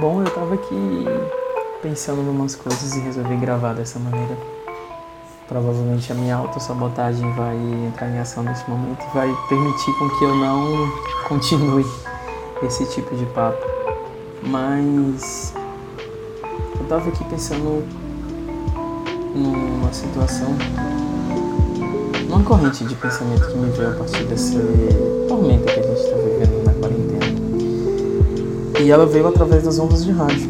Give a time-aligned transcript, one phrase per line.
[0.00, 1.04] Bom, eu tava aqui
[1.82, 4.34] pensando em umas coisas e resolvi gravar dessa maneira.
[5.46, 7.54] Provavelmente a minha autossabotagem vai
[7.86, 10.90] entrar em ação nesse momento e vai permitir com que eu não
[11.28, 11.84] continue
[12.62, 13.62] esse tipo de papo.
[14.42, 15.52] Mas
[16.80, 17.84] eu tava aqui pensando
[19.34, 20.56] numa situação,
[22.26, 24.58] numa corrente de pensamento que me veio a partir dessa
[25.28, 27.09] tormenta que a gente está vivendo na quarentena.
[28.82, 30.48] E ela veio através das ondas de rádio.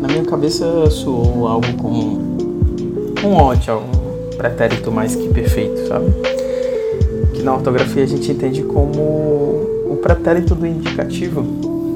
[0.00, 2.18] Na minha cabeça soou algo como
[3.24, 6.06] um ódio, um pretérito mais que perfeito, sabe?
[7.32, 11.44] Que na ortografia a gente entende como o pretérito do indicativo,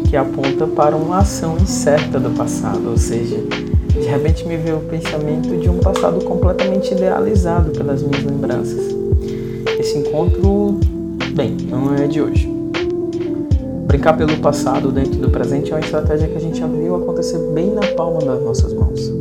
[0.08, 3.36] que aponta para uma ação incerta do passado, ou seja,
[3.88, 8.94] de repente me veio o pensamento de um passado completamente idealizado pelas minhas lembranças.
[9.78, 10.78] Esse encontro,
[11.34, 12.49] bem, não é de hoje.
[13.90, 17.38] Brincar pelo passado dentro do presente é uma estratégia que a gente já viu acontecer
[17.52, 19.12] bem na palma das nossas mãos.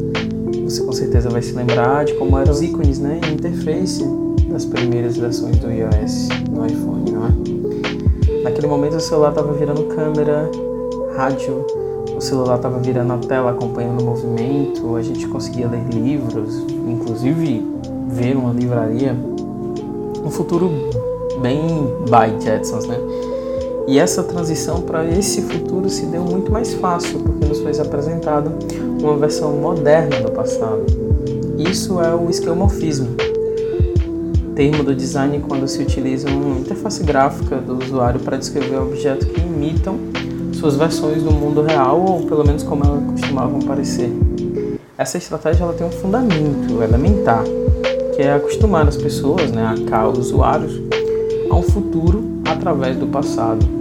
[0.63, 4.05] Você com certeza vai se lembrar de como eram os ícones né, interface
[4.47, 8.44] das primeiras versões do iOS no iPhone, não é?
[8.44, 10.47] Naquele momento o celular estava virando câmera,
[11.17, 11.66] rádio,
[12.16, 17.66] o celular estava virando a tela acompanhando o movimento, a gente conseguia ler livros, inclusive
[18.07, 19.17] ver uma livraria.
[20.23, 20.69] Um futuro
[21.41, 23.28] bem by Jetsons, né?
[23.89, 28.51] E essa transição para esse futuro se deu muito mais fácil, porque nos foi apresentada
[29.01, 30.85] uma versão moderna do passado.
[31.57, 33.15] Isso é o esquemorfismo,
[34.53, 39.41] termo do design quando se utiliza uma interface gráfica do usuário para descrever objetos que
[39.41, 39.97] imitam
[40.53, 44.11] suas versões do mundo real, ou pelo menos como elas costumavam parecer.
[44.99, 47.43] Essa estratégia ela tem um fundamento elementar,
[48.15, 50.79] que é acostumar as pessoas, né, a os usuários,
[51.49, 53.78] a um futuro através do passado.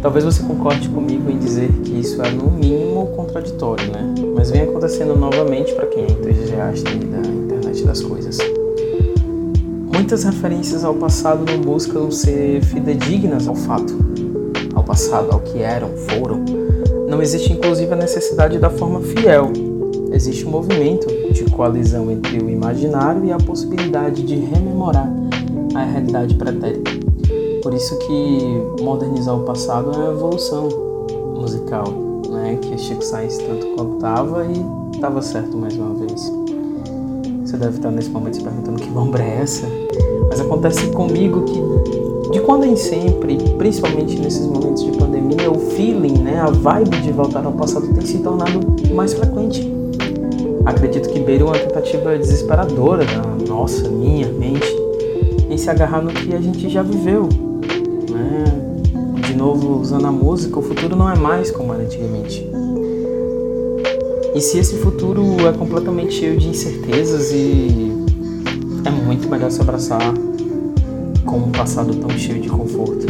[0.00, 4.14] Talvez você concorde comigo em dizer que isso é no mínimo contraditório, né?
[4.34, 8.38] Mas vem acontecendo novamente para quem é entusiasta da internet das coisas.
[9.92, 13.96] Muitas referências ao passado não buscam ser fidedignas ao fato,
[14.74, 16.44] ao passado, ao que eram, foram.
[17.08, 19.52] Não existe inclusive a necessidade da forma fiel.
[20.12, 25.10] Existe um movimento de coalizão entre o imaginário e a possibilidade de rememorar
[25.74, 26.95] a realidade pretérita.
[27.66, 30.68] Por isso que modernizar o passado é uma evolução
[31.34, 31.92] musical,
[32.30, 32.56] né?
[32.62, 36.32] Que Chico Sainz tanto contava e estava certo mais uma vez.
[37.44, 39.66] Você deve estar nesse momento se perguntando que lombra é essa?
[40.28, 46.18] Mas acontece comigo que de quando em sempre, principalmente nesses momentos de pandemia, o feeling,
[46.18, 48.60] né, a vibe de voltar ao passado tem se tornado
[48.94, 49.68] mais frequente.
[50.64, 54.72] Acredito que beira uma tentativa desesperadora da nossa, minha mente
[55.50, 57.28] em se agarrar no que a gente já viveu,
[59.36, 62.48] novo usando a música, o futuro não é mais como era antigamente.
[64.34, 67.92] E se esse futuro é completamente cheio de incertezas e
[68.84, 70.12] é muito melhor se abraçar
[71.24, 73.06] com um passado tão cheio de conforto.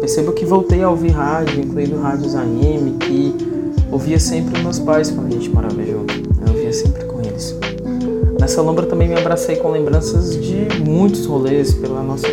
[0.00, 3.34] Percebo que voltei a ouvir rádio, incluindo rádios AM, que
[3.90, 6.14] ouvia sempre meus pais quando a gente morava junto.
[6.14, 7.56] Eu ouvia sempre com eles.
[8.40, 12.26] Nessa lombra também me abracei com lembranças de muitos rolês pela nossa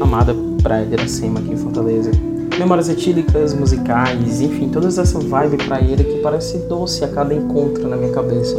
[0.00, 2.10] amada praia de Iracema aqui em Fortaleza
[2.58, 7.96] memórias etílicas, musicais, enfim, toda essa vibe praieira que parece doce a cada encontro na
[7.96, 8.56] minha cabeça.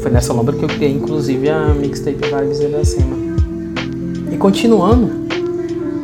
[0.00, 3.16] Foi nessa lombra que eu criei, inclusive, a mixtape Vibes Iracema.
[4.32, 5.10] E continuando,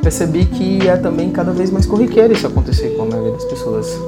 [0.02, 3.98] percebi que é também cada vez mais corriqueiro isso acontecer com a maioria das pessoas.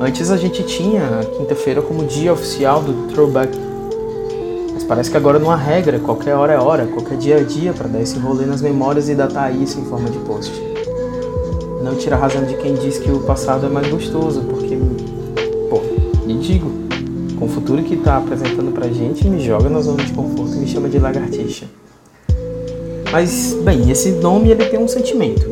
[0.00, 3.56] Antes a gente tinha quinta-feira como dia oficial do Throwback.
[4.82, 7.72] Mas parece que agora não há regra, qualquer hora é hora, qualquer dia é dia
[7.72, 10.72] para dar esse rolê nas memórias e datar isso em forma de post
[11.92, 14.78] não tira a razão de quem diz que o passado é mais gostoso, porque,
[15.68, 15.80] pô,
[16.26, 16.70] me digo,
[17.38, 20.58] com o futuro que está apresentando pra gente, me joga na zona de conforto e
[20.58, 21.66] me chama de lagartixa.
[23.10, 25.46] Mas, bem, esse nome ele tem um sentimento.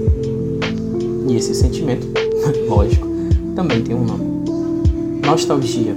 [1.28, 2.06] E esse sentimento,
[2.66, 3.06] lógico,
[3.54, 4.24] também tem um nome.
[5.26, 5.94] Nostalgia.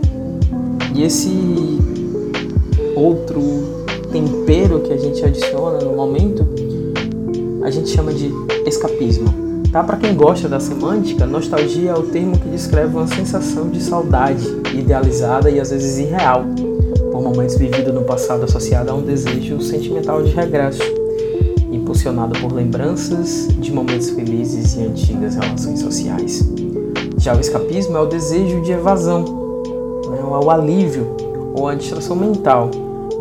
[0.94, 1.30] E esse
[4.44, 6.46] tempero que a gente adiciona no momento,
[7.64, 8.30] a gente chama de
[8.66, 9.34] escapismo.
[9.72, 9.84] Tá?
[9.84, 14.46] Para quem gosta da semântica, nostalgia é o termo que descreve uma sensação de saudade
[14.74, 16.44] idealizada e às vezes irreal,
[17.12, 20.84] por momentos vividos no passado associado a um desejo sentimental de regresso,
[21.72, 26.48] impulsionado por lembranças de momentos felizes e antigas relações sociais.
[27.18, 29.24] Já o escapismo é o desejo de evasão,
[30.12, 30.22] né?
[30.22, 31.16] o alívio
[31.56, 32.70] ou a distração mental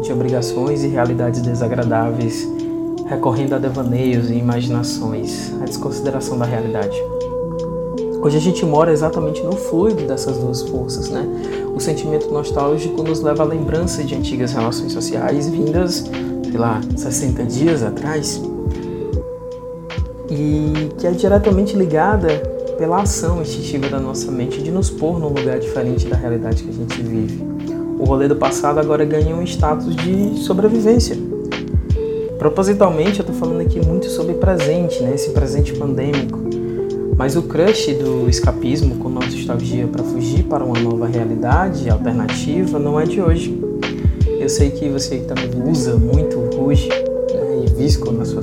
[0.02, 2.46] de obrigações e realidades desagradáveis
[3.06, 6.96] recorrendo a devaneios e imaginações, a desconsideração da realidade.
[8.22, 11.26] Hoje a gente mora exatamente no fluido dessas duas forças, né?
[11.74, 16.04] O sentimento nostálgico nos leva à lembrança de antigas relações sociais vindas,
[16.48, 18.40] sei lá, 60 dias atrás,
[20.30, 22.28] e que é diretamente ligada
[22.78, 26.70] pela ação instintiva da nossa mente de nos pôr num lugar diferente da realidade que
[26.70, 27.51] a gente vive.
[28.02, 31.16] O rolê do passado agora ganha um status de sobrevivência.
[32.36, 35.14] Propositalmente, eu estou falando aqui muito sobre presente, né?
[35.14, 36.40] esse presente pandêmico.
[37.16, 42.98] Mas o crush do escapismo com nostalgia para fugir para uma nova realidade alternativa não
[42.98, 43.56] é de hoje.
[44.40, 48.41] Eu sei que você também usa muito rouge né, e visco nas suas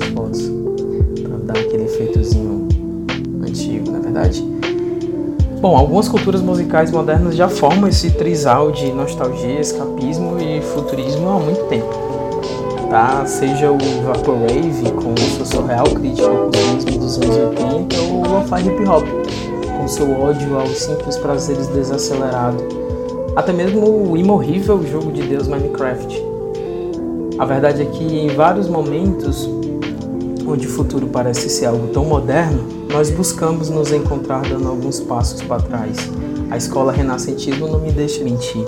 [5.62, 11.38] Bom, algumas culturas musicais modernas já formam esse trisal de nostalgia, escapismo e futurismo há
[11.38, 11.90] muito tempo.
[12.90, 13.26] Tá?
[13.26, 18.62] Seja o Vaporwave com seu surreal crítico ao futurismo dos anos 80 ou o Lo-Fi
[18.62, 19.06] Hip Hop
[19.78, 22.64] com seu ódio aos simples prazeres desacelerado.
[23.36, 26.24] Até mesmo o imorrível jogo de Deus Minecraft.
[27.38, 29.50] A verdade é que em vários momentos
[30.50, 35.42] onde o futuro parece ser algo tão moderno, nós buscamos nos encontrar dando alguns passos
[35.42, 35.98] para trás.
[36.50, 38.66] A escola renascentismo não me deixa mentir.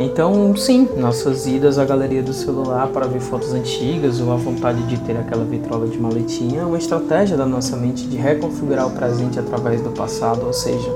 [0.00, 4.82] Então, sim, nossas idas à galeria do celular para ver fotos antigas ou a vontade
[4.88, 8.90] de ter aquela vitrola de maletinha é uma estratégia da nossa mente de reconfigurar o
[8.90, 10.90] presente através do passado, ou seja,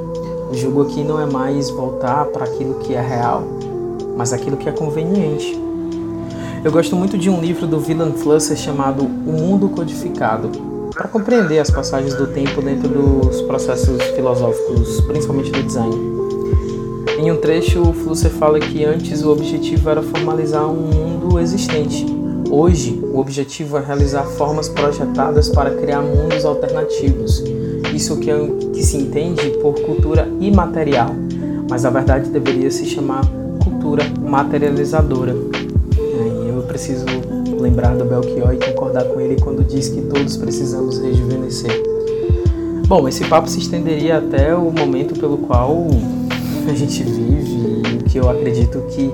[0.50, 3.44] o jogo aqui não é mais voltar para aquilo que é real,
[4.16, 5.67] mas aquilo que é conveniente.
[6.64, 10.50] Eu gosto muito de um livro do William Flusser chamado O Mundo Codificado,
[10.92, 15.94] para compreender as passagens do tempo dentro dos processos filosóficos, principalmente do design.
[17.16, 22.04] Em um trecho, o Flusser fala que antes o objetivo era formalizar um mundo existente.
[22.50, 27.42] Hoje, o objetivo é realizar formas projetadas para criar mundos alternativos.
[27.94, 28.36] Isso que, é,
[28.72, 31.14] que se entende por cultura imaterial,
[31.70, 33.24] mas a verdade deveria se chamar
[33.62, 35.36] cultura materializadora
[36.78, 37.04] preciso
[37.60, 41.72] lembrar do Belchior e concordar com ele quando diz que todos precisamos rejuvenescer.
[42.86, 45.88] Bom, esse papo se estenderia até o momento pelo qual
[46.68, 49.10] a gente vive e que eu acredito que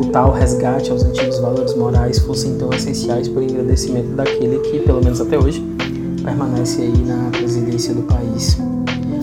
[0.00, 4.80] o tal resgate aos antigos valores morais fossem tão essenciais para o engrandecimento daquele que,
[4.80, 5.62] pelo menos até hoje,
[6.22, 8.56] permanece aí na presidência do país.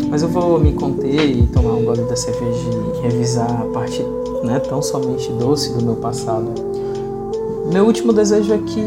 [0.08, 2.70] Mas eu vou me conter e tomar um gole da cerveja
[3.00, 4.06] e revisar a parte
[4.44, 6.71] né, tão somente doce do meu passado
[7.72, 8.84] meu último desejo é que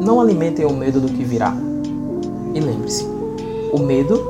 [0.00, 1.56] não alimentem o medo do que virá.
[2.52, 3.06] E lembre-se,
[3.72, 4.20] o medo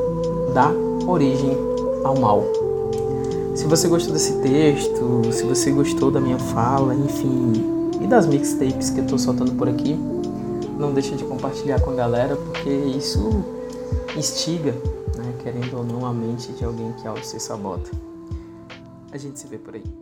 [0.52, 0.70] dá
[1.06, 1.56] origem
[2.04, 2.44] ao mal.
[3.54, 7.52] Se você gostou desse texto, se você gostou da minha fala, enfim,
[8.00, 9.98] e das mixtapes que eu tô soltando por aqui,
[10.78, 13.44] não deixa de compartilhar com a galera, porque isso
[14.16, 14.72] instiga,
[15.16, 17.90] né, querendo ou não, a mente de alguém que algo se sabota.
[19.10, 20.01] A gente se vê por aí.